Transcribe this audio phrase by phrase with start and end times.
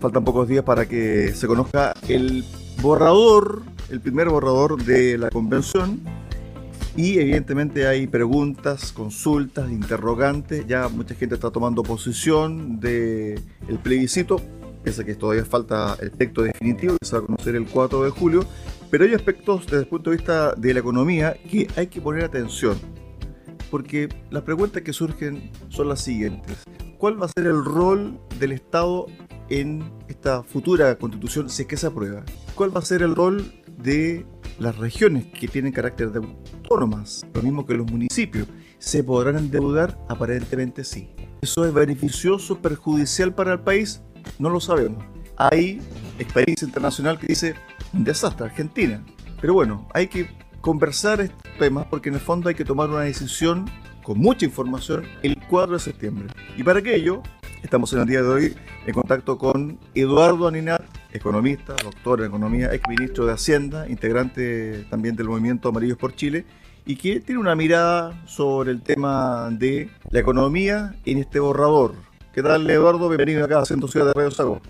[0.00, 2.44] faltan pocos días para que se conozca el
[2.80, 6.00] borrador, el primer borrador de la convención.
[6.96, 10.66] Y evidentemente hay preguntas, consultas, interrogantes.
[10.66, 14.40] Ya mucha gente está tomando posición del el plebiscito.
[14.82, 18.10] Piensa que todavía falta el texto definitivo que se va a conocer el 4 de
[18.10, 18.44] julio.
[18.90, 22.24] Pero hay aspectos desde el punto de vista de la economía que hay que poner
[22.24, 22.78] atención.
[23.70, 26.64] Porque las preguntas que surgen son las siguientes.
[26.98, 29.06] ¿Cuál va a ser el rol del Estado
[29.50, 32.24] en esta futura constitución si es que se aprueba?
[32.54, 34.24] ¿Cuál va a ser el rol de
[34.58, 38.48] las regiones que tienen carácter de autónomas, lo mismo que los municipios?
[38.78, 39.98] ¿Se podrán endeudar?
[40.08, 41.10] Aparentemente sí.
[41.42, 44.02] ¿Eso es beneficioso, perjudicial para el país?
[44.38, 45.04] No lo sabemos.
[45.36, 45.80] Hay
[46.18, 47.54] experiencia internacional que dice
[47.92, 49.04] un desastre, Argentina.
[49.40, 50.28] Pero bueno, hay que
[50.60, 53.64] conversar estos temas porque en el fondo hay que tomar una decisión
[54.02, 56.28] con mucha información el 4 de septiembre.
[56.56, 57.22] Y para aquello
[57.62, 58.56] Estamos en el día de hoy
[58.86, 60.82] en contacto con Eduardo Aninat,
[61.12, 66.44] economista, doctor en economía, ex ministro de Hacienda, integrante también del movimiento Amarillos por Chile,
[66.86, 71.94] y que tiene una mirada sobre el tema de la economía en este borrador.
[72.32, 73.08] ¿Qué tal, Eduardo?
[73.08, 74.62] Bienvenido acá a Centro Ciudad de Radio Sago.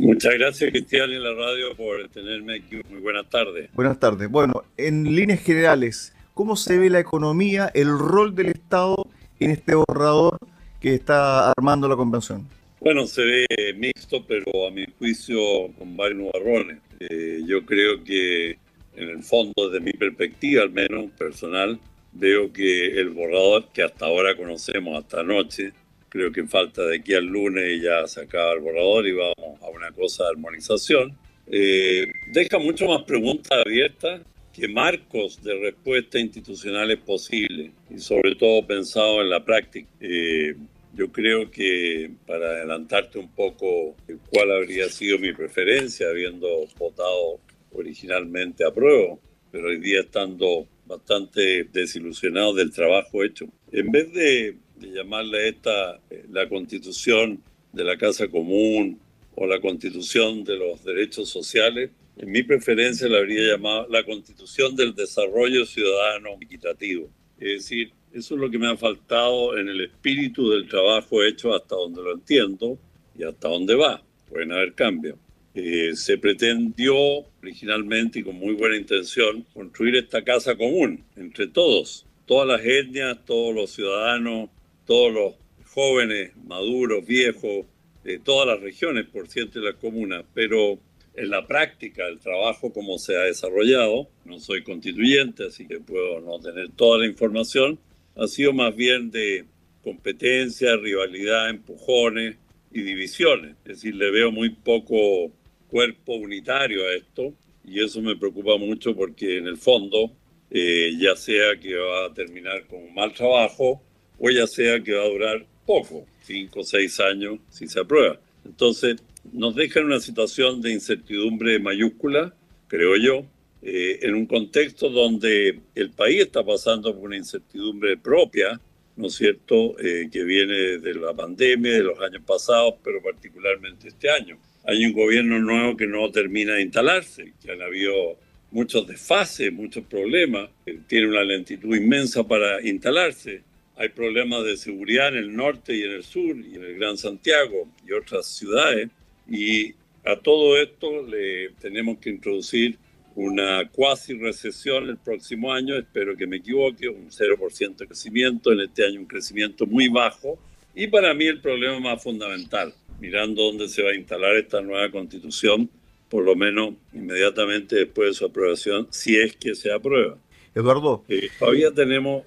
[0.00, 2.80] Muchas gracias, Cristian, en la radio por tenerme aquí.
[2.88, 3.68] Muy buenas tardes.
[3.74, 4.30] Buenas tardes.
[4.30, 9.08] Bueno, en líneas generales, ¿cómo se ve la economía, el rol del Estado
[9.40, 10.38] en este borrador
[10.80, 12.46] que está armando la convención?
[12.80, 15.38] Bueno, se ve mixto, pero a mi juicio
[15.76, 16.78] con varios nubarrones.
[17.00, 18.58] Eh, yo creo que
[18.94, 21.78] en el fondo, desde mi perspectiva al menos personal,
[22.12, 25.72] veo que el borrador que hasta ahora conocemos, hasta anoche,
[26.08, 29.68] creo que falta de aquí al lunes ya se acaba el borrador y vamos a
[29.68, 31.16] una cosa de armonización.
[31.50, 34.20] Eh, deja mucho más preguntas abiertas
[34.58, 39.88] que marcos de respuesta institucionales posibles y sobre todo pensado en la práctica.
[40.00, 40.56] Eh,
[40.94, 43.94] yo creo que para adelantarte un poco
[44.30, 47.38] cuál habría sido mi preferencia, habiendo votado
[47.72, 49.16] originalmente a prueba,
[49.52, 56.00] pero hoy día estando bastante desilusionado del trabajo hecho, en vez de, de llamarle esta
[56.10, 57.40] eh, la constitución
[57.72, 58.98] de la casa común
[59.36, 64.74] o la constitución de los derechos sociales, en mi preferencia la habría llamado la Constitución
[64.74, 67.08] del Desarrollo Ciudadano Equitativo.
[67.38, 71.54] Es decir, eso es lo que me ha faltado en el espíritu del trabajo hecho
[71.54, 72.76] hasta donde lo entiendo
[73.16, 74.02] y hasta donde va.
[74.28, 75.16] Pueden haber cambios.
[75.54, 76.96] Eh, se pretendió
[77.40, 83.24] originalmente y con muy buena intención construir esta casa común entre todos, todas las etnias,
[83.24, 84.50] todos los ciudadanos,
[84.86, 85.34] todos los
[85.72, 87.66] jóvenes, maduros, viejos,
[88.02, 90.78] de todas las regiones, por cierto, de las comunas, pero
[91.18, 96.20] en la práctica el trabajo como se ha desarrollado, no soy constituyente, así que puedo
[96.20, 97.78] no tener toda la información,
[98.16, 99.44] ha sido más bien de
[99.82, 102.36] competencia, rivalidad, empujones
[102.72, 103.56] y divisiones.
[103.64, 105.32] Es decir, le veo muy poco
[105.68, 107.34] cuerpo unitario a esto
[107.64, 110.12] y eso me preocupa mucho porque en el fondo,
[110.50, 113.82] eh, ya sea que va a terminar con un mal trabajo
[114.18, 118.18] o ya sea que va a durar poco, cinco o seis años si se aprueba.
[118.44, 118.96] Entonces,
[119.32, 122.34] nos deja en una situación de incertidumbre mayúscula,
[122.68, 123.26] creo yo,
[123.62, 128.60] eh, en un contexto donde el país está pasando por una incertidumbre propia,
[128.96, 133.88] ¿no es cierto?, eh, que viene de la pandemia, de los años pasados, pero particularmente
[133.88, 134.38] este año.
[134.64, 138.18] Hay un gobierno nuevo que no termina de instalarse, que han habido
[138.50, 140.50] muchos desfases, muchos problemas,
[140.86, 143.42] tiene una lentitud inmensa para instalarse.
[143.76, 146.96] Hay problemas de seguridad en el norte y en el sur, y en el Gran
[146.98, 148.88] Santiago y otras ciudades.
[149.28, 149.74] Y
[150.04, 152.78] a todo esto le tenemos que introducir
[153.14, 158.60] una cuasi recesión el próximo año, espero que me equivoque, un 0% de crecimiento, en
[158.60, 160.38] este año un crecimiento muy bajo.
[160.74, 164.88] Y para mí el problema más fundamental, mirando dónde se va a instalar esta nueva
[164.90, 165.68] constitución,
[166.08, 170.16] por lo menos inmediatamente después de su aprobación, si es que se aprueba.
[170.54, 171.04] Eduardo.
[171.08, 172.22] Eh, todavía tenemos,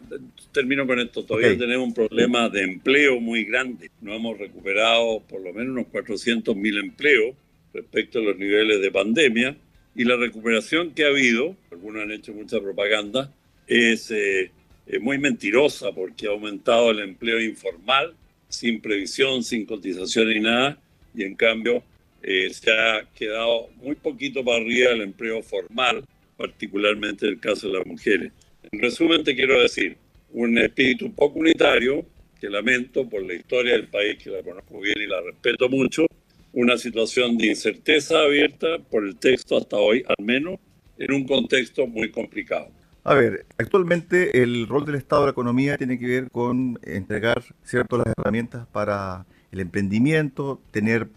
[0.51, 3.89] termino con esto, todavía tenemos un problema de empleo muy grande.
[4.01, 7.35] No hemos recuperado por lo menos unos 400 mil empleos
[7.73, 9.55] respecto a los niveles de pandemia
[9.95, 13.33] y la recuperación que ha habido, algunos han hecho mucha propaganda,
[13.67, 14.51] es eh,
[14.99, 18.13] muy mentirosa porque ha aumentado el empleo informal
[18.49, 20.77] sin previsión, sin cotización ni nada
[21.15, 21.83] y en cambio
[22.23, 26.03] eh, se ha quedado muy poquito para arriba el empleo formal,
[26.37, 28.31] particularmente en el caso de las mujeres.
[28.71, 29.97] En resumen, te quiero decir,
[30.33, 32.05] un espíritu poco unitario,
[32.39, 36.05] que lamento por la historia del país, que la conozco bien y la respeto mucho,
[36.53, 40.59] una situación de incerteza abierta por el texto hasta hoy, al menos,
[40.97, 42.69] en un contexto muy complicado.
[43.03, 47.43] A ver, actualmente el rol del Estado de la economía tiene que ver con entregar
[47.63, 51.07] ciertas las herramientas para el emprendimiento, tener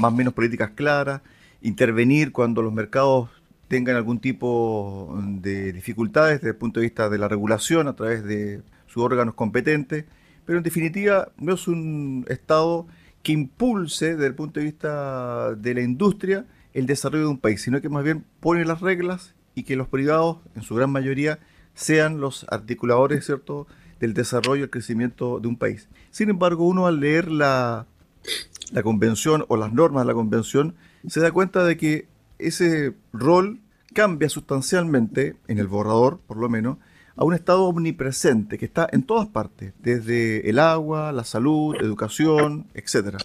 [0.00, 1.22] más o menos políticas claras,
[1.62, 3.30] intervenir cuando los mercados
[3.70, 8.24] tengan algún tipo de dificultades desde el punto de vista de la regulación a través
[8.24, 10.06] de sus órganos competentes,
[10.44, 12.88] pero en definitiva no es un Estado
[13.22, 17.62] que impulse desde el punto de vista de la industria el desarrollo de un país,
[17.62, 21.38] sino que más bien pone las reglas y que los privados, en su gran mayoría,
[21.74, 23.68] sean los articuladores, ¿cierto?,
[24.00, 25.88] del desarrollo y el crecimiento de un país.
[26.10, 27.86] Sin embargo, uno al leer la,
[28.72, 30.74] la convención o las normas de la convención,
[31.06, 32.09] se da cuenta de que
[32.46, 33.60] ese rol
[33.94, 36.78] cambia sustancialmente, en el borrador por lo menos,
[37.16, 42.66] a un estado omnipresente que está en todas partes, desde el agua, la salud, educación,
[42.74, 43.16] etc.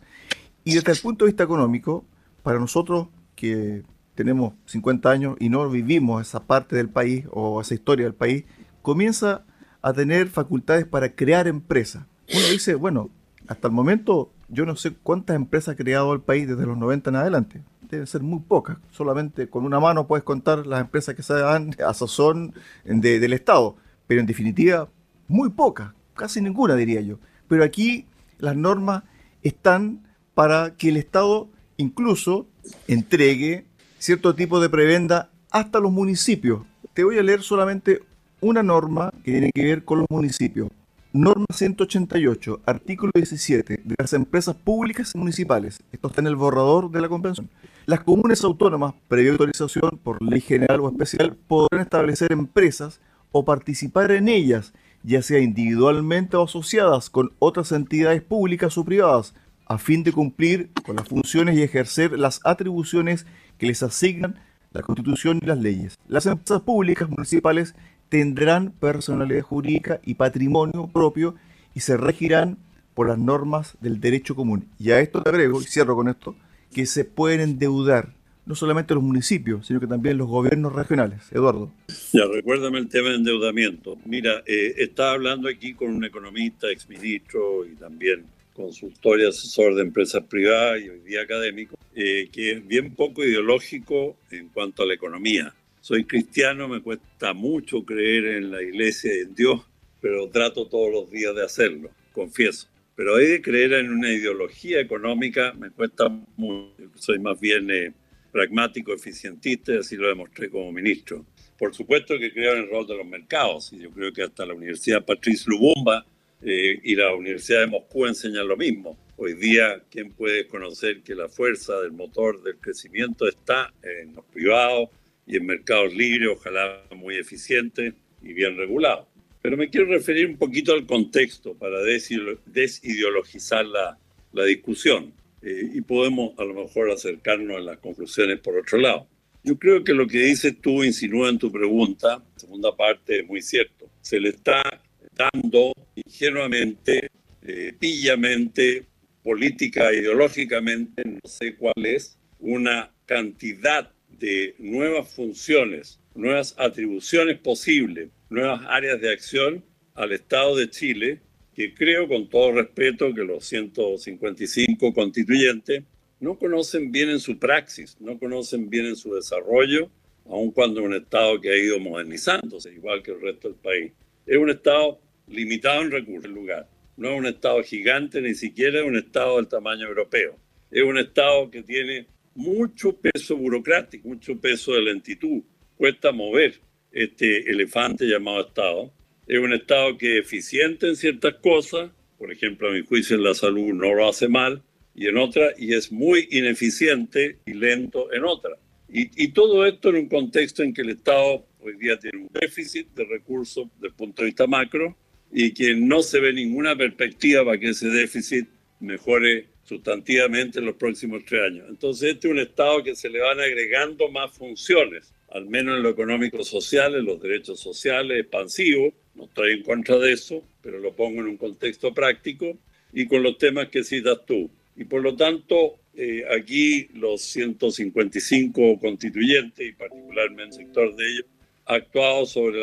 [0.63, 2.03] Y desde el punto de vista económico,
[2.43, 3.83] para nosotros que
[4.15, 8.45] tenemos 50 años y no vivimos esa parte del país o esa historia del país,
[8.81, 9.45] comienza
[9.81, 12.05] a tener facultades para crear empresas.
[12.33, 13.09] Uno dice, bueno,
[13.47, 17.09] hasta el momento yo no sé cuántas empresas ha creado el país desde los 90
[17.09, 17.61] en adelante.
[17.89, 18.77] Deben ser muy pocas.
[18.91, 22.53] Solamente con una mano puedes contar las empresas que se dan a sazón
[22.83, 23.75] del Estado.
[24.07, 24.87] Pero en definitiva,
[25.27, 25.91] muy pocas.
[26.13, 27.17] Casi ninguna, diría yo.
[27.47, 28.05] Pero aquí
[28.39, 29.03] las normas
[29.43, 31.47] están para que el Estado
[31.77, 32.47] incluso
[32.87, 33.65] entregue
[33.99, 36.61] cierto tipo de prebenda hasta los municipios.
[36.93, 38.01] Te voy a leer solamente
[38.41, 40.69] una norma que tiene que ver con los municipios.
[41.13, 45.79] Norma 188, artículo 17, de las empresas públicas municipales.
[45.91, 47.49] Esto está en el borrador de la convención.
[47.87, 52.99] Las comunes autónomas, previa autorización por ley general o especial, podrán establecer empresas
[53.31, 54.73] o participar en ellas,
[55.03, 59.35] ya sea individualmente o asociadas con otras entidades públicas o privadas,
[59.67, 63.27] a fin de cumplir con las funciones y ejercer las atribuciones
[63.59, 64.39] que les asignan
[64.71, 65.95] la Constitución y las leyes.
[66.07, 67.75] Las empresas públicas municipales
[68.09, 71.35] tendrán personalidad jurídica y patrimonio propio
[71.75, 72.57] y se regirán
[72.95, 74.69] por las normas del derecho común.
[74.79, 76.35] Y a esto te agrego, y cierro con esto,
[76.75, 78.13] que se pueden endeudar
[78.45, 81.31] no solamente los municipios, sino que también los gobiernos regionales.
[81.31, 81.71] Eduardo.
[82.13, 83.97] Ya, recuérdame el tema de endeudamiento.
[84.05, 89.81] Mira, eh, estaba hablando aquí con un economista, exministro y también consultor y asesor de
[89.81, 94.85] empresas privadas y hoy día académico, eh, que es bien poco ideológico en cuanto a
[94.85, 95.53] la economía
[95.85, 99.61] soy cristiano, me cuesta mucho creer en la iglesia y en Dios,
[100.01, 102.67] pero trato todos los días de hacerlo, confieso.
[102.95, 106.75] Pero hay de creer en una ideología económica, me cuesta mucho.
[106.95, 107.93] Soy más bien eh,
[108.31, 111.25] pragmático, eficientista y así lo demostré como ministro.
[111.57, 114.45] Por supuesto que creo en el rol de los mercados y yo creo que hasta
[114.45, 116.05] la Universidad Patrice Lubumba
[116.41, 118.97] eh, y la Universidad de Moscú enseñan lo mismo.
[119.17, 124.25] Hoy día, ¿quién puede conocer que la fuerza del motor del crecimiento está en los
[124.25, 124.89] privados,
[125.25, 129.07] y en mercados libres, ojalá muy eficientes y bien regulados.
[129.45, 133.95] Pero me quiero referir un poquito al contexto para desideologizar la,
[134.33, 135.13] la discusión
[135.43, 139.07] eh, y podemos a lo mejor acercarnos a las conclusiones por otro lado.
[139.43, 143.43] Yo creo que lo que dices tú insinúa en tu pregunta, segunda parte, es muy
[143.43, 143.87] cierto.
[144.01, 144.63] Se le está
[145.11, 147.09] dando ingenuamente,
[147.43, 148.85] eh, pillamente,
[149.21, 158.61] política, ideológicamente, no sé cuál es, una cantidad de nuevas funciones, nuevas atribuciones posibles, nuevas
[158.67, 159.63] áreas de acción
[159.95, 161.21] al Estado de Chile,
[161.53, 165.83] que creo con todo respeto que los 155 constituyentes
[166.19, 169.89] no conocen bien en su praxis, no conocen bien en su desarrollo,
[170.25, 173.93] aun cuando es un Estado que ha ido modernizándose, igual que el resto del país.
[174.25, 176.67] Es un Estado limitado en recursos, en lugar.
[176.97, 180.37] No es un Estado gigante, ni siquiera es un Estado del tamaño europeo.
[180.71, 185.41] Es un Estado que tiene mucho peso burocrático, mucho peso de lentitud.
[185.77, 186.59] Cuesta mover
[186.95, 188.91] este elefante llamado Estado.
[189.27, 193.23] Es un Estado que es eficiente en ciertas cosas, por ejemplo, a mi juicio en
[193.23, 194.63] la salud no lo hace mal,
[194.95, 198.57] y en otras, y es muy ineficiente y lento en otras.
[198.87, 202.29] Y, y, todo esto en un contexto en que el Estado hoy día tiene un
[202.31, 204.95] déficit de recursos desde el punto de vista macro
[205.33, 208.47] y que no se ve ninguna perspectiva para que ese déficit
[208.79, 211.65] mejore sustantivamente en los próximos tres años.
[211.67, 215.83] Entonces, este es un Estado que se le van agregando más funciones, al menos en
[215.83, 218.93] lo económico-social, en los derechos sociales, expansivos.
[219.15, 222.57] No estoy en contra de eso, pero lo pongo en un contexto práctico
[222.93, 224.49] y con los temas que citas tú.
[224.75, 231.25] Y por lo tanto, eh, aquí los 155 constituyentes, y particularmente el sector de ellos,
[231.65, 232.61] ha actuado sobre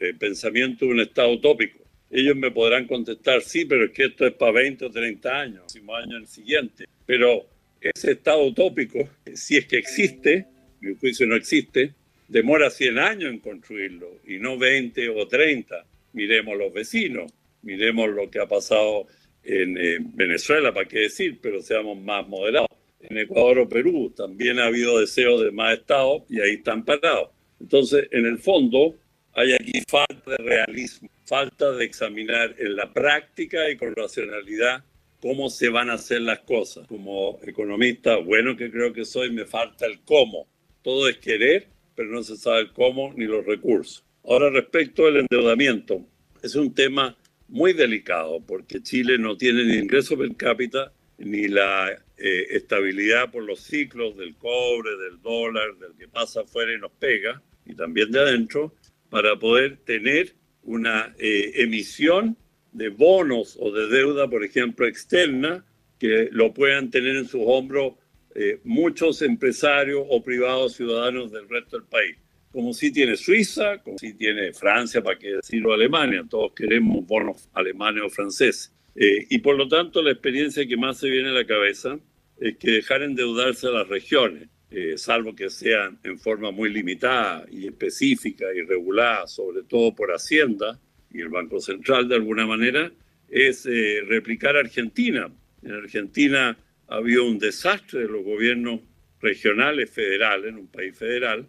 [0.00, 4.26] el pensamiento de un Estado utópico ellos me podrán contestar, sí, pero es que esto
[4.26, 6.86] es para 20 o 30 años, próximo año el siguiente.
[7.04, 7.46] Pero
[7.80, 10.46] ese estado utópico, si es que existe,
[10.80, 11.94] mi juicio no existe,
[12.28, 15.84] demora 100 años en construirlo y no 20 o 30.
[16.12, 17.32] Miremos los vecinos,
[17.62, 19.06] miremos lo que ha pasado
[19.44, 22.68] en Venezuela, para qué decir, pero seamos más moderados.
[23.00, 24.12] en Ecuador o Perú.
[24.16, 27.30] También ha habido deseos de más estados y ahí están parados.
[27.60, 28.96] Entonces, en el fondo,
[29.32, 34.84] hay aquí falta de realismo, falta de examinar en la práctica y con racionalidad
[35.20, 36.86] cómo se van a hacer las cosas.
[36.86, 40.46] Como economista, bueno que creo que soy, me falta el cómo.
[40.88, 44.06] Todo es querer, pero no se sabe cómo ni los recursos.
[44.24, 46.02] Ahora, respecto al endeudamiento,
[46.42, 47.14] es un tema
[47.46, 53.42] muy delicado porque Chile no tiene ni ingreso per cápita ni la eh, estabilidad por
[53.42, 58.10] los ciclos del cobre, del dólar, del que pasa afuera y nos pega, y también
[58.10, 58.74] de adentro,
[59.10, 62.34] para poder tener una eh, emisión
[62.72, 65.66] de bonos o de deuda, por ejemplo, externa,
[65.98, 67.92] que lo puedan tener en sus hombros
[68.34, 72.16] eh, muchos empresarios o privados ciudadanos del resto del país.
[72.52, 76.24] Como si tiene Suiza, como si tiene Francia, para qué decirlo Alemania.
[76.28, 78.72] Todos queremos bonos alemanes o franceses.
[78.94, 81.98] Eh, y por lo tanto, la experiencia que más se viene a la cabeza
[82.40, 87.46] es que dejar endeudarse a las regiones, eh, salvo que sean en forma muy limitada
[87.50, 90.78] y específica y regulada, sobre todo por Hacienda
[91.12, 92.90] y el Banco Central de alguna manera,
[93.28, 95.30] es eh, replicar Argentina.
[95.62, 96.56] En Argentina
[96.88, 98.80] habido un desastre de los gobiernos
[99.20, 101.46] regionales federales, en un país federal,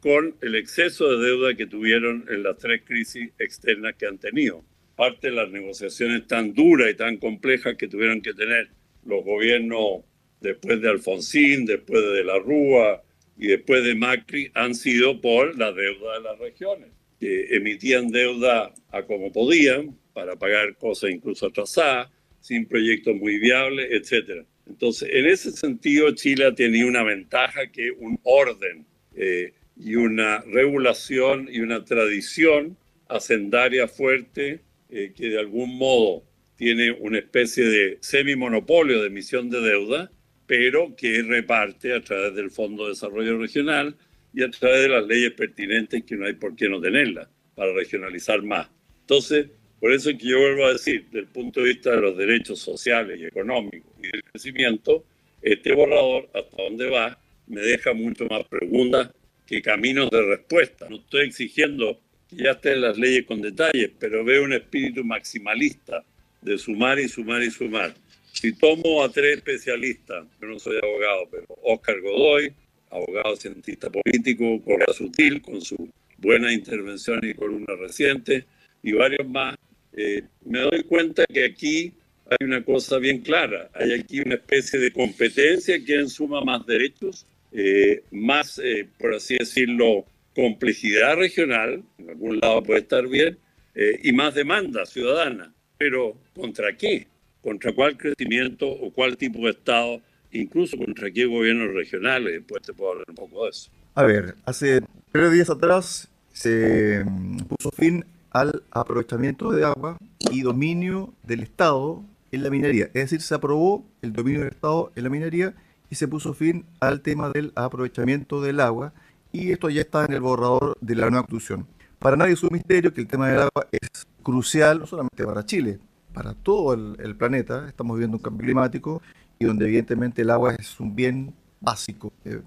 [0.00, 4.64] con el exceso de deuda que tuvieron en las tres crisis externas que han tenido
[4.96, 8.70] parte de las negociaciones tan duras y tan complejas que tuvieron que tener
[9.04, 10.02] los gobiernos
[10.40, 13.02] después de Alfonsín, después de La Rúa
[13.36, 18.72] y después de Macri han sido por la deuda de las regiones, que emitían deuda
[18.90, 22.10] a como podían para pagar cosas incluso atrasadas,
[22.40, 24.44] sin proyectos muy viables, etc.
[24.66, 31.48] Entonces, en ese sentido, Chile ha una ventaja que un orden eh, y una regulación
[31.50, 32.76] y una tradición
[33.08, 36.24] hacendaria fuerte eh, que de algún modo
[36.56, 40.12] tiene una especie de semi-monopolio de emisión de deuda,
[40.46, 43.96] pero que reparte a través del Fondo de Desarrollo Regional
[44.32, 47.72] y a través de las leyes pertinentes que no hay por qué no tenerlas para
[47.72, 48.68] regionalizar más.
[49.00, 49.48] Entonces,
[49.82, 52.16] por eso es que yo vuelvo a decir, desde el punto de vista de los
[52.16, 55.04] derechos sociales y económicos y del crecimiento,
[55.42, 59.10] este borrador, hasta dónde va, me deja mucho más preguntas
[59.44, 60.88] que caminos de respuesta.
[60.88, 61.98] No estoy exigiendo
[62.30, 66.04] ya estén las leyes con detalles, pero veo un espíritu maximalista
[66.40, 67.92] de sumar y sumar y sumar.
[68.32, 72.52] Si tomo a tres especialistas, yo no soy abogado, pero Oscar Godoy,
[72.88, 78.44] abogado cientista político, Correa Sutil, con su buena intervención y columna reciente,
[78.80, 79.56] y varios más,
[79.94, 81.92] eh, me doy cuenta que aquí
[82.32, 83.70] hay una cosa bien clara.
[83.74, 89.36] Hay aquí una especie de competencia que suma más derechos, eh, más, eh, por así
[89.38, 93.38] decirlo, complejidad regional, en algún lado puede estar bien,
[93.74, 95.52] eh, y más demanda ciudadana.
[95.78, 97.06] Pero ¿contra qué?
[97.42, 100.00] ¿Contra cuál crecimiento o cuál tipo de Estado?
[100.30, 102.32] Incluso contra qué gobiernos regionales.
[102.34, 103.70] Después te puedo hablar un poco de eso.
[103.94, 104.80] A ver, hace
[105.10, 107.04] tres días atrás se
[107.48, 109.98] puso fin al aprovechamiento de agua
[110.30, 112.86] y dominio del Estado en la minería.
[112.86, 115.54] Es decir, se aprobó el dominio del Estado en la minería
[115.90, 118.94] y se puso fin al tema del aprovechamiento del agua
[119.32, 121.66] y esto ya está en el borrador de la nueva constitución.
[121.98, 125.44] Para nadie es un misterio que el tema del agua es crucial, no solamente para
[125.44, 125.78] Chile,
[126.12, 127.68] para todo el, planeta.
[127.68, 129.02] Estamos viviendo un cambio climático
[129.38, 132.40] y donde evidentemente el agua es un bien básico, eh,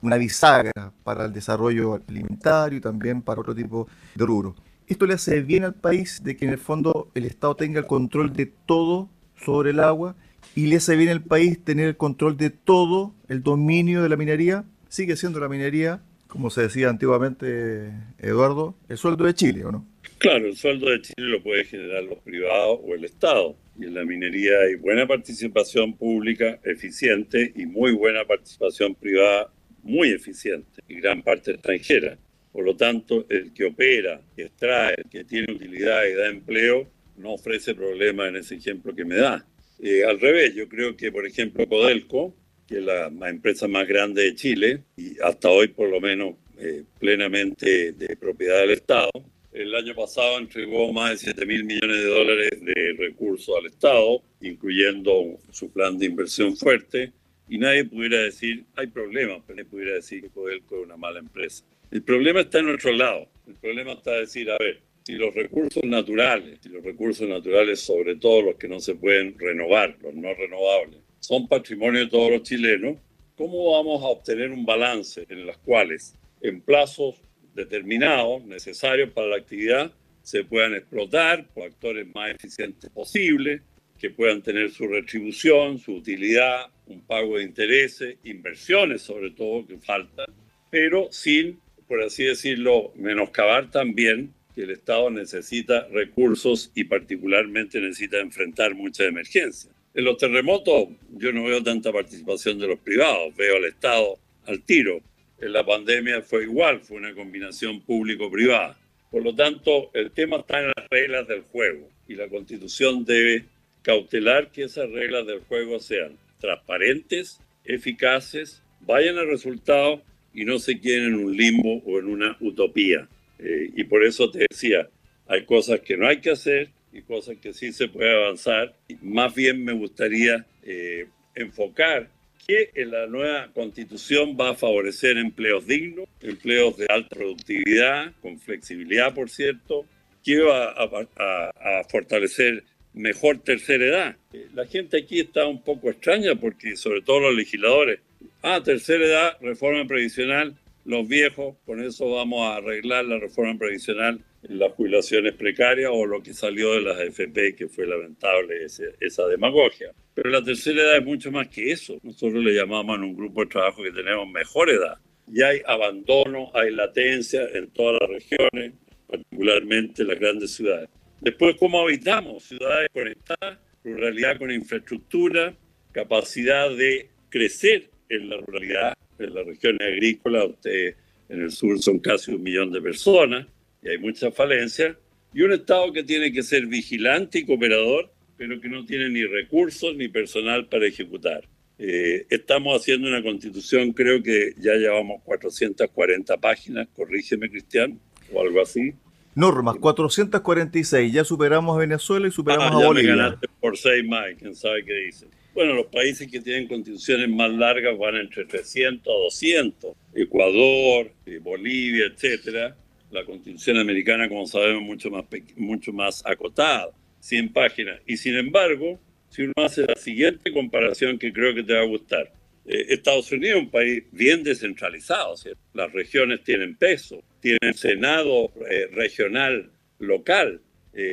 [0.00, 4.54] una bisagra para el desarrollo alimentario y también para otro tipo de rubro.
[4.86, 7.86] Esto le hace bien al país de que en el fondo el Estado tenga el
[7.86, 10.16] control de todo sobre el agua
[10.54, 14.16] y le hace bien al país tener el control de todo el dominio de la
[14.16, 14.64] minería.
[14.88, 16.02] Sigue siendo la minería
[16.34, 19.86] como se decía antiguamente, Eduardo, el sueldo de Chile, ¿o no?
[20.18, 23.56] Claro, el sueldo de Chile lo puede generar los privados o el Estado.
[23.78, 29.52] Y en la minería hay buena participación pública eficiente y muy buena participación privada
[29.84, 32.18] muy eficiente y gran parte extranjera.
[32.54, 37.32] Por lo tanto, el que opera, que extrae, que tiene utilidad y da empleo, no
[37.34, 39.44] ofrece problemas en ese ejemplo que me da.
[39.80, 42.34] Eh, al revés, yo creo que, por ejemplo, Codelco
[42.66, 46.84] que es la, empresa más grande de Chile y hasta hoy por lo menos eh,
[46.98, 49.10] plenamente de propiedad del Estado.
[49.52, 54.22] El año pasado entregó más de 7 mil millones de dólares de recursos al Estado,
[54.40, 57.12] incluyendo su plan de inversión fuerte,
[57.48, 61.20] y nadie pudiera decir, hay problemas, pero nadie pudiera decir que Codelco es una mala
[61.20, 61.64] empresa.
[61.94, 63.28] El problema está en otro lado.
[63.46, 68.16] El problema está decir, a ver, si los recursos naturales, si los recursos naturales, sobre
[68.16, 72.42] todo los que no se pueden renovar, los no renovables, son patrimonio de todos los
[72.42, 72.96] chilenos,
[73.36, 77.22] ¿cómo vamos a obtener un balance en los cuales en plazos
[77.54, 83.62] determinados, necesarios para la actividad, se puedan explotar por actores más eficientes posibles,
[84.00, 89.78] que puedan tener su retribución, su utilidad, un pago de intereses, inversiones sobre todo que
[89.78, 90.26] faltan,
[90.70, 98.20] pero sin, por así decirlo, menoscabar también que el Estado necesita recursos y particularmente necesita
[98.20, 99.70] enfrentar muchas emergencias.
[99.94, 104.62] En los terremotos yo no veo tanta participación de los privados, veo al Estado al
[104.62, 105.00] tiro.
[105.40, 108.78] En la pandemia fue igual, fue una combinación público-privada.
[109.10, 113.44] Por lo tanto, el tema está en las reglas del juego y la Constitución debe
[113.82, 120.02] cautelar que esas reglas del juego sean transparentes, eficaces, vayan al resultado
[120.34, 123.08] y no se queden en un limbo o en una utopía.
[123.38, 124.88] Eh, y por eso te decía,
[125.26, 128.74] hay cosas que no hay que hacer y cosas que sí se puede avanzar.
[129.02, 132.08] Más bien me gustaría eh, enfocar
[132.46, 138.38] que en la nueva constitución va a favorecer empleos dignos, empleos de alta productividad, con
[138.38, 139.86] flexibilidad, por cierto,
[140.22, 142.64] que va a, a fortalecer
[142.94, 144.16] mejor tercera edad.
[144.32, 148.00] Eh, la gente aquí está un poco extraña porque sobre todo los legisladores,
[148.44, 154.22] ah, tercera edad, reforma previsional, los viejos, con eso vamos a arreglar la reforma previsional
[154.48, 159.92] las jubilaciones precarias o lo que salió de las AFP, que fue lamentable esa demagogia.
[160.14, 161.98] Pero la tercera edad es mucho más que eso.
[162.02, 164.98] Nosotros le llamamos en un grupo de trabajo que tenemos mejor edad.
[165.32, 168.74] Y hay abandono, hay latencia en todas las regiones,
[169.06, 170.88] particularmente en las grandes ciudades.
[171.20, 172.44] Después, ¿cómo habitamos?
[172.44, 175.54] Ciudades conectadas, ruralidad con infraestructura,
[175.92, 180.94] capacidad de crecer en la ruralidad, en las regiones agrícolas, usted
[181.28, 183.46] en el sur son casi un millón de personas
[183.82, 184.96] y hay muchas falencias,
[185.32, 189.24] y un Estado que tiene que ser vigilante y cooperador, pero que no tiene ni
[189.24, 191.46] recursos ni personal para ejecutar.
[191.78, 197.98] Eh, estamos haciendo una constitución, creo que ya llevamos 440 páginas, corrígeme Cristian,
[198.32, 198.94] o algo así,
[199.34, 201.12] Normas, 446.
[201.12, 203.16] Ya superamos a Venezuela y superamos ah, a Bolivia.
[203.16, 205.28] Me ganaste por seis más, quién sabe qué dicen.
[205.54, 209.96] Bueno, los países que tienen constituciones más largas van entre 300 a 200.
[210.12, 212.76] Ecuador, eh, Bolivia, etcétera.
[213.12, 216.90] La constitución americana, como sabemos, mucho más, mucho más acotada,
[217.20, 218.00] 100 páginas.
[218.04, 221.86] Y sin embargo, si uno hace la siguiente comparación que creo que te va a
[221.86, 222.32] gustar.
[222.66, 225.60] Eh, Estados Unidos es un país bien descentralizado, ¿cierto?
[225.72, 230.60] las regiones tienen peso, tienen senado eh, regional local.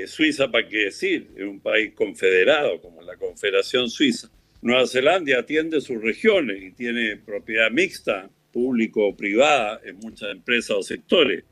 [0.06, 1.32] Suiza, ¿para qué decir?
[1.36, 4.30] Es un país confederado como la Confederación Suiza.
[4.62, 10.72] Nueva Zelanda atiende sus regiones y tiene propiedad mixta, público o privada, en muchas empresas
[10.72, 11.44] o sectores,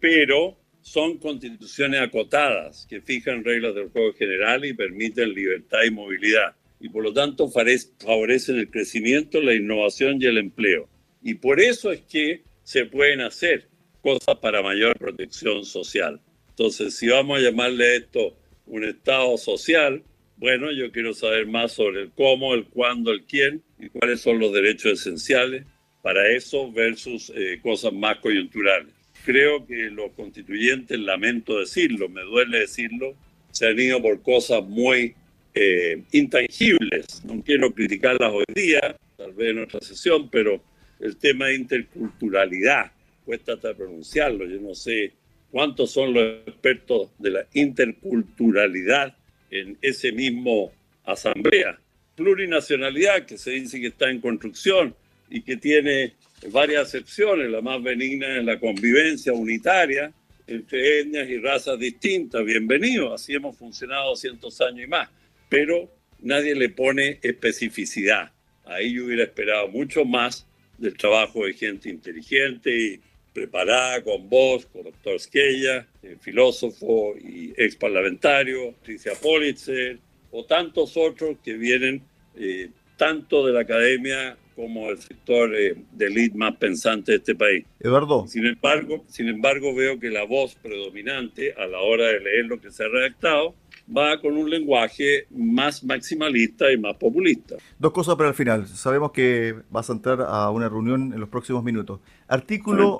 [0.00, 6.54] pero son constituciones acotadas que fijan reglas del juego general y permiten libertad y movilidad
[6.78, 10.88] y por lo tanto favorecen el crecimiento, la innovación y el empleo.
[11.22, 13.68] Y por eso es que se pueden hacer
[14.02, 16.20] cosas para mayor protección social.
[16.50, 20.02] Entonces, si vamos a llamarle esto un Estado social,
[20.36, 24.38] bueno, yo quiero saber más sobre el cómo, el cuándo, el quién y cuáles son
[24.38, 25.64] los derechos esenciales
[26.02, 28.92] para eso versus eh, cosas más coyunturales.
[29.24, 33.14] Creo que los constituyentes, lamento decirlo, me duele decirlo,
[33.50, 35.14] se han ido por cosas muy
[35.54, 37.24] eh, intangibles.
[37.24, 40.62] No quiero criticarlas hoy día, tal vez en otra sesión, pero
[41.00, 42.92] el tema de interculturalidad,
[43.24, 45.14] cuesta hasta pronunciarlo, yo no sé
[45.50, 49.16] cuántos son los expertos de la interculturalidad
[49.50, 50.72] en ese mismo
[51.04, 51.78] asamblea.
[52.14, 54.94] Plurinacionalidad, que se dice que está en construcción
[55.28, 56.14] y que tiene
[56.50, 60.12] varias excepciones, la más benigna es la convivencia unitaria
[60.46, 62.44] entre etnias y razas distintas.
[62.44, 65.08] Bienvenido, así hemos funcionado cientos años y más
[65.48, 68.32] pero nadie le pone especificidad.
[68.64, 70.46] Ahí yo hubiera esperado mucho más
[70.78, 73.00] del trabajo de gente inteligente y
[73.36, 75.86] preparada con vos, con el doctor Skella,
[76.20, 79.98] filósofo y ex parlamentario, Tricia Politzer,
[80.30, 82.02] o tantos otros que vienen
[82.34, 87.34] eh, tanto de la academia como del sector eh, de élite más pensante de este
[87.34, 87.66] país.
[87.78, 88.26] Eduardo.
[88.26, 92.58] Sin embargo, sin embargo, veo que la voz predominante a la hora de leer lo
[92.58, 93.54] que se ha redactado
[93.94, 97.56] va con un lenguaje más maximalista y más populista.
[97.78, 98.66] Dos cosas para el final.
[98.66, 102.00] Sabemos que vas a entrar a una reunión en los próximos minutos.
[102.28, 102.98] Artículo,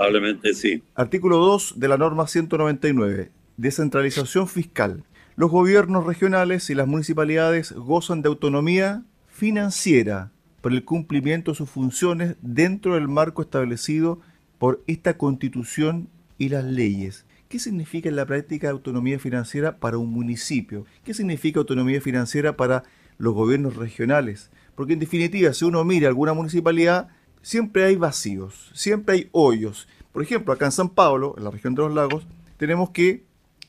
[0.55, 0.83] sí.
[0.95, 3.31] Artículo 2 de la norma 199.
[3.57, 5.05] Descentralización fiscal.
[5.37, 10.31] Los gobiernos regionales y las municipalidades gozan de autonomía financiera
[10.63, 14.21] por el cumplimiento de sus funciones dentro del marco establecido
[14.59, 17.26] por esta constitución y las leyes.
[17.49, 20.85] ¿Qué significa en la práctica autonomía financiera para un municipio?
[21.05, 22.83] ¿Qué significa autonomía financiera para
[23.19, 24.51] los gobiernos regionales?
[24.75, 27.09] Porque en definitiva, si uno mira alguna municipalidad,
[27.43, 29.87] siempre hay vacíos, siempre hay hoyos.
[30.13, 33.25] Por ejemplo, acá en San Pablo, en la región de los lagos, tenemos que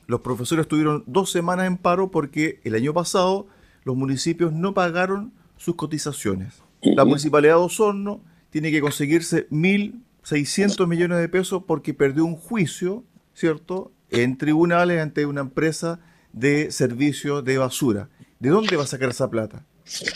[0.08, 3.46] los profesores estuvieron dos semanas en paro porque el año pasado
[3.84, 6.62] los municipios no pagaron sus cotizaciones.
[6.82, 13.04] La municipalidad de Osorno tiene que conseguirse 1.600 millones de pesos porque perdió un juicio,
[13.38, 16.00] ¿cierto?, en tribunales ante una empresa
[16.32, 18.08] de servicio de basura.
[18.40, 19.64] ¿De dónde va a sacar esa plata?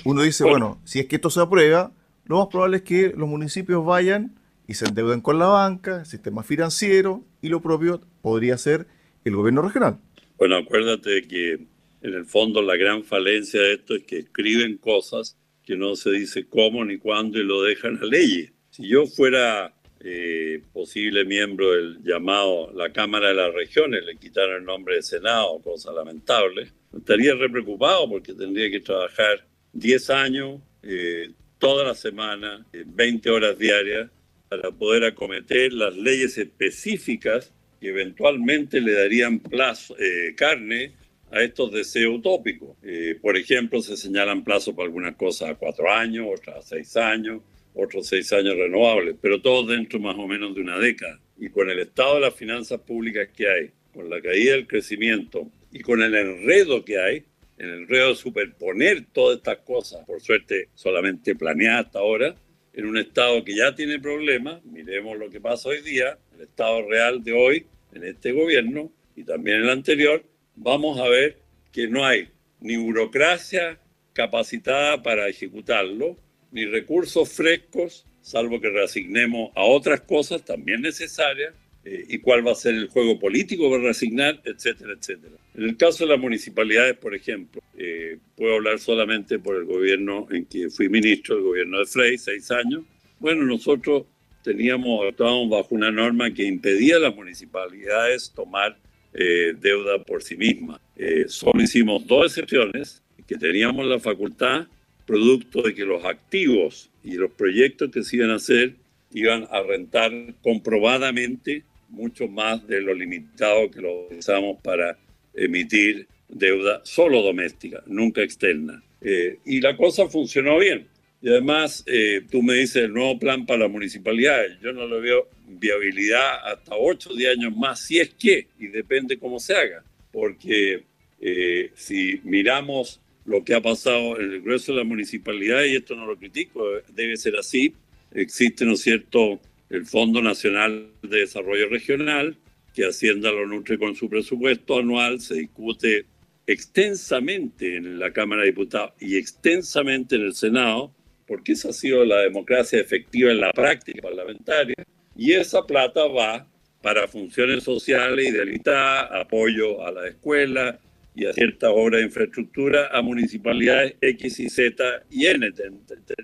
[0.04, 1.92] Uno dice, bueno, si es que esto se aprueba,
[2.24, 4.35] lo más probable es que los municipios vayan
[4.66, 8.87] y se endeuden con la banca, el sistema financiero, y lo propio podría ser
[9.24, 9.98] el gobierno regional.
[10.37, 15.37] Bueno, acuérdate que en el fondo la gran falencia de esto es que escriben cosas
[15.64, 18.52] que no se dice cómo ni cuándo y lo dejan a leyes.
[18.70, 19.74] Si yo fuera
[20.05, 25.03] eh, posible miembro del llamado la Cámara de las Regiones, le quitaron el nombre de
[25.03, 31.95] Senado, cosa lamentable, estaría re preocupado porque tendría que trabajar 10 años, eh, toda la
[31.95, 34.11] semana, 20 eh, horas diarias,
[34.49, 40.93] para poder acometer las leyes específicas que eventualmente le darían plazo, eh, carne
[41.31, 42.77] a estos deseos utópicos.
[43.23, 47.41] por ejemplo, se señalan plazos para algunas cosas a cuatro años, otras a seis años,
[47.74, 51.20] otros seis años renovables, pero todos dentro más o menos de una década.
[51.38, 55.50] Y con el estado de las finanzas públicas que hay, con la caída del crecimiento
[55.70, 57.24] y con el enredo que hay,
[57.58, 62.35] el enredo de superponer todas estas cosas, por suerte solamente planeadas hasta ahora,
[62.72, 66.88] en un Estado que ya tiene problemas, miremos lo que pasa hoy día, el Estado
[66.88, 70.24] real de hoy, en este gobierno y también en el anterior,
[70.56, 71.38] vamos a ver
[71.70, 72.28] que no hay
[72.61, 73.78] ni burocracia
[74.12, 76.16] capacitada para ejecutarlo,
[76.53, 82.53] ni recursos frescos, salvo que reasignemos a otras cosas también necesarias, eh, y cuál va
[82.53, 85.35] a ser el juego político para reasignar, etcétera, etcétera.
[85.55, 90.29] En el caso de las municipalidades, por ejemplo, eh, puedo hablar solamente por el gobierno
[90.31, 92.85] en que fui ministro, el gobierno de Frey, seis años.
[93.19, 94.05] Bueno, nosotros
[94.45, 98.77] teníamos, estábamos bajo una norma que impedía a las municipalidades tomar
[99.12, 100.81] eh, deuda por sí mismas.
[101.27, 104.69] solo hicimos dos excepciones, que teníamos la facultad,
[105.07, 108.75] producto de que los activos y los proyectos que se iban a hacer
[109.12, 110.12] iban a rentar
[110.43, 114.99] comprobadamente mucho más de lo limitado que lo usamos para
[115.35, 118.83] emitir deuda solo doméstica, nunca externa.
[119.01, 120.87] Eh, y la cosa funcionó bien.
[121.21, 124.43] Y además, eh, tú me dices el nuevo plan para la municipalidad.
[124.61, 128.69] Yo no lo veo viabilidad hasta 8 o 10 años más, si es que, y
[128.69, 129.85] depende cómo se haga.
[130.11, 130.83] Porque
[131.21, 135.94] eh, si miramos lo que ha pasado en el grueso de la municipalidad, y esto
[135.94, 137.74] no lo critico, debe ser así,
[138.12, 142.37] existe, ¿no es cierto?, el Fondo Nacional de Desarrollo Regional,
[142.74, 146.06] que Hacienda lo nutre con su presupuesto anual, se discute
[146.46, 150.94] extensamente en la Cámara de Diputados y extensamente en el Senado,
[151.26, 154.76] porque esa ha sido la democracia efectiva en la práctica parlamentaria,
[155.16, 156.46] y esa plata va
[156.82, 160.80] para funciones sociales, idealidad, apoyo a la escuela
[161.14, 165.53] y a ciertas obras de infraestructura a municipalidades X y Z y N.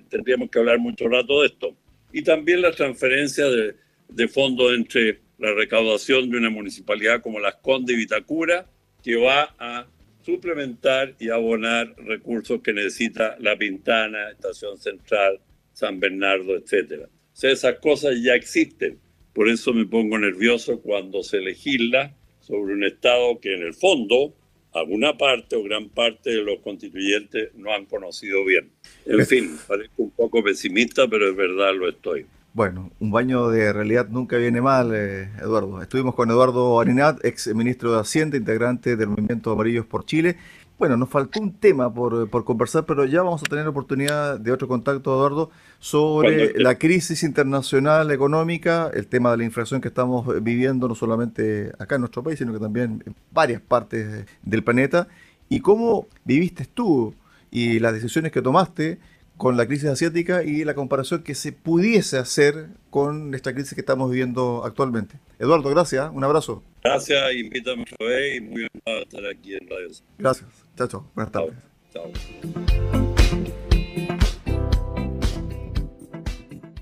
[0.08, 1.76] Tendríamos que hablar mucho rato de esto.
[2.12, 3.74] Y también la transferencia de,
[4.08, 8.66] de fondos entre la recaudación de una municipalidad como Las Condes y Vitacura,
[9.02, 9.86] que va a
[10.22, 15.40] suplementar y abonar recursos que necesita La Pintana, Estación Central,
[15.72, 17.04] San Bernardo, etc.
[17.04, 18.98] O sea, esas cosas ya existen.
[19.32, 24.34] Por eso me pongo nervioso cuando se legisla sobre un Estado que en el fondo
[24.72, 28.70] alguna parte o gran parte de los constituyentes no han conocido bien.
[29.06, 32.26] En fin, parezco un poco pesimista, pero es verdad, lo estoy.
[32.54, 35.80] Bueno, un baño de realidad nunca viene mal, eh, Eduardo.
[35.80, 40.36] Estuvimos con Eduardo Arinat, ex ministro de Hacienda, integrante del Movimiento Amarillos por Chile.
[40.78, 44.68] Bueno, nos faltó un tema por, conversar, pero ya vamos a tener oportunidad de otro
[44.68, 50.86] contacto, Eduardo, sobre la crisis internacional económica, el tema de la inflación que estamos viviendo
[50.86, 55.08] no solamente acá en nuestro país, sino que también en varias partes del planeta,
[55.48, 57.12] y cómo viviste tú
[57.50, 58.98] y las decisiones que tomaste
[59.36, 63.80] con la crisis asiática y la comparación que se pudiese hacer con esta crisis que
[63.80, 65.16] estamos viviendo actualmente.
[65.40, 66.62] Eduardo, gracias, un abrazo.
[66.84, 69.88] Gracias, invítame a y muy honrado estar aquí en Radio.
[70.18, 71.50] Gracias, Chao, chao.
[71.92, 73.17] Chao.